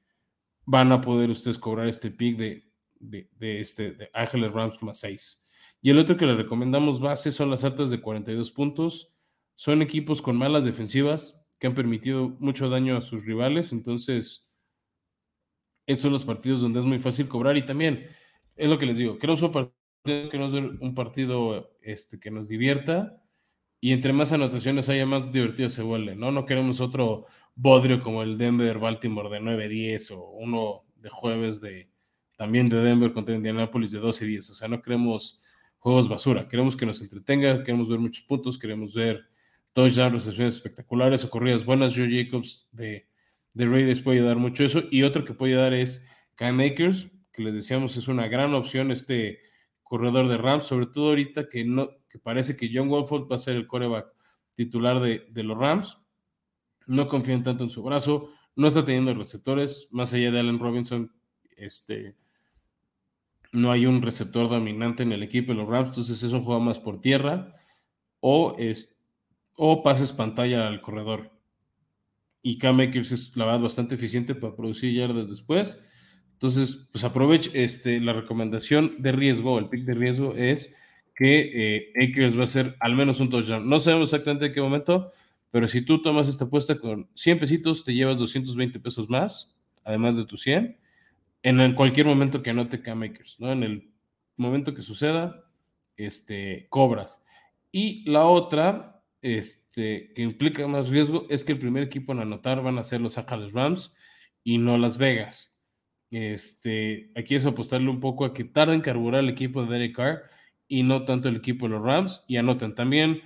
[0.64, 2.67] van a poder ustedes cobrar este pick de,
[3.00, 3.28] de,
[3.60, 5.44] este, de Ángeles Rams más 6.
[5.80, 9.12] Y el otro que le recomendamos base son las altas de 42 puntos.
[9.54, 13.72] Son equipos con malas defensivas, que han permitido mucho daño a sus rivales.
[13.72, 14.48] Entonces,
[15.86, 17.56] esos son los partidos donde es muy fácil cobrar.
[17.56, 18.06] Y también,
[18.56, 23.22] es lo que les digo, queremos un partido, queremos un partido este, que nos divierta.
[23.80, 26.32] Y entre más anotaciones haya, más divertido se vuelve, ¿no?
[26.32, 31.88] No queremos otro bodrio como el Denver-Baltimore de 9-10 o uno de jueves de
[32.38, 34.50] también de Denver contra Indianapolis de 12-10.
[34.50, 35.40] O sea, no queremos
[35.78, 36.46] juegos basura.
[36.46, 39.28] Queremos que nos entretenga, queremos ver muchos puntos, queremos ver
[39.72, 41.96] touchdown, recepciones espectaculares o corridas buenas.
[41.96, 43.08] Joe Jacobs de,
[43.54, 44.84] de Raiders puede dar mucho eso.
[44.88, 48.92] Y otro que puede dar es Cam Makers, que les decíamos es una gran opción
[48.92, 49.40] este
[49.82, 53.40] corredor de Rams, sobre todo ahorita que, no, que parece que John Wolford va a
[53.40, 54.06] ser el coreback
[54.54, 55.98] titular de, de los Rams.
[56.86, 61.12] No confían tanto en su brazo, no está teniendo receptores, más allá de Allen Robinson,
[61.56, 62.14] este,
[63.52, 66.60] no hay un receptor dominante en el equipo de los Rams, entonces es un juego
[66.60, 67.54] más por tierra
[68.20, 69.00] o es,
[69.56, 71.30] o pases pantalla al corredor.
[72.42, 75.82] Y Cam Akers es la verdad bastante eficiente para producir yardas después.
[76.34, 80.74] Entonces, pues aproveche este, la recomendación de riesgo, el pick de riesgo es
[81.16, 83.68] que eh, Akers va a ser al menos un touchdown.
[83.68, 85.10] No sabemos exactamente en qué momento,
[85.50, 90.16] pero si tú tomas esta apuesta con 100 pesitos, te llevas 220 pesos más, además
[90.16, 90.77] de tus 100,
[91.42, 93.52] en cualquier momento que anote Cam Akers, ¿no?
[93.52, 93.92] En el
[94.36, 95.44] momento que suceda,
[95.96, 97.22] este, cobras.
[97.70, 102.62] Y la otra, este, que implica más riesgo, es que el primer equipo en anotar
[102.62, 103.92] van a ser los Ángeles Rams
[104.42, 105.54] y no Las Vegas.
[106.10, 109.96] Este, aquí es apostarle un poco a que tarden en carburar el equipo de Derek
[109.96, 110.22] Carr
[110.66, 112.24] y no tanto el equipo de los Rams.
[112.28, 113.22] Y anoten también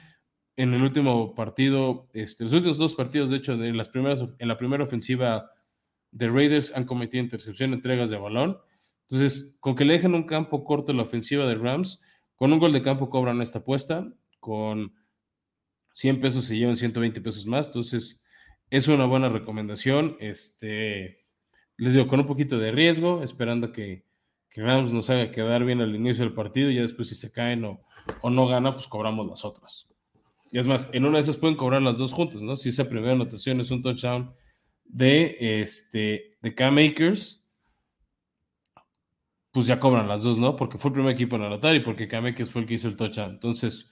[0.57, 4.49] en el último partido, este, los últimos dos partidos, de hecho, de las primeras, en
[4.49, 5.49] la primera ofensiva
[6.13, 8.59] de Raiders han cometido intercepción, entregas de balón.
[9.09, 12.01] Entonces, con que le dejen un campo corto la ofensiva de Rams,
[12.37, 14.95] con un gol de campo cobran esta apuesta, con
[15.95, 17.67] 100 pesos se llevan 120 pesos más.
[17.67, 18.23] Entonces,
[18.71, 20.17] es una buena recomendación.
[20.21, 21.25] Este,
[21.77, 24.05] les digo, con un poquito de riesgo, esperando que,
[24.51, 27.33] que Rams nos haga quedar bien al inicio del partido y ya después si se
[27.33, 27.81] caen o,
[28.21, 29.89] o no gana, pues cobramos las otras.
[30.51, 32.57] Y es más, en una de esas pueden cobrar las dos juntas, ¿no?
[32.57, 34.35] Si esa primera anotación es un touchdown
[34.85, 37.45] de, este, de Cam Akers,
[39.51, 40.57] pues ya cobran las dos, ¿no?
[40.57, 42.89] Porque fue el primer equipo en anotar y porque Cam Akers fue el que hizo
[42.89, 43.31] el touchdown.
[43.31, 43.91] Entonces,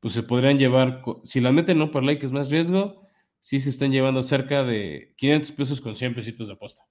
[0.00, 3.06] pues se podrían llevar, si la meten en un parlay que es más riesgo,
[3.40, 6.86] sí se están llevando cerca de 500 pesos con 100 pesitos de apuesta.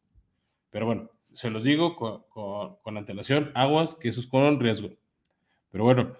[0.70, 2.24] Pero bueno, se los digo con,
[2.82, 4.90] con antelación, aguas, que eso es con riesgo.
[5.72, 6.14] Pero bueno,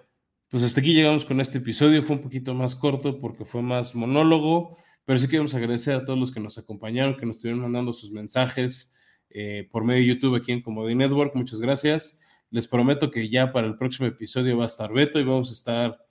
[0.48, 2.02] pues hasta aquí llegamos con este episodio.
[2.02, 6.18] Fue un poquito más corto porque fue más monólogo, pero sí queremos agradecer a todos
[6.18, 8.92] los que nos acompañaron, que nos estuvieron mandando sus mensajes
[9.30, 11.34] eh, por medio de YouTube aquí en Comedy Network.
[11.34, 12.20] Muchas gracias.
[12.50, 15.52] Les prometo que ya para el próximo episodio va a estar Beto y vamos a
[15.52, 16.06] estar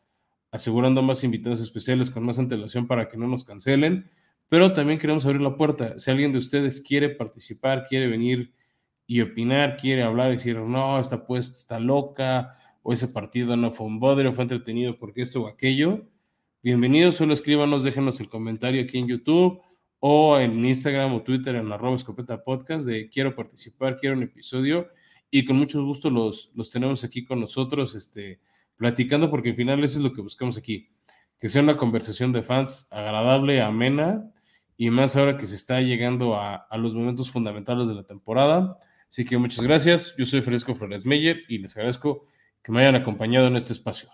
[0.52, 4.12] asegurando más invitados especiales con más antelación para que no nos cancelen.
[4.50, 5.98] Pero también queremos abrir la puerta.
[5.98, 8.54] Si alguien de ustedes quiere participar, quiere venir
[9.08, 13.72] y opinar, quiere hablar y decir, no, esta apuesta está loca, o ese partido no
[13.72, 16.06] fue un bodrio, fue entretenido porque esto o aquello.
[16.66, 19.62] Bienvenidos, solo escríbanos, déjenos el comentario aquí en YouTube
[20.00, 24.88] o en Instagram o Twitter en arroba escopeta podcast de quiero participar, quiero un episodio
[25.30, 28.40] y con mucho gusto los, los tenemos aquí con nosotros este,
[28.78, 30.88] platicando porque al final eso es lo que buscamos aquí,
[31.38, 34.32] que sea una conversación de fans agradable, amena
[34.78, 38.78] y más ahora que se está llegando a, a los momentos fundamentales de la temporada.
[39.10, 42.26] Así que muchas gracias, yo soy Fresco Flores Meyer y les agradezco
[42.62, 44.12] que me hayan acompañado en este espacio.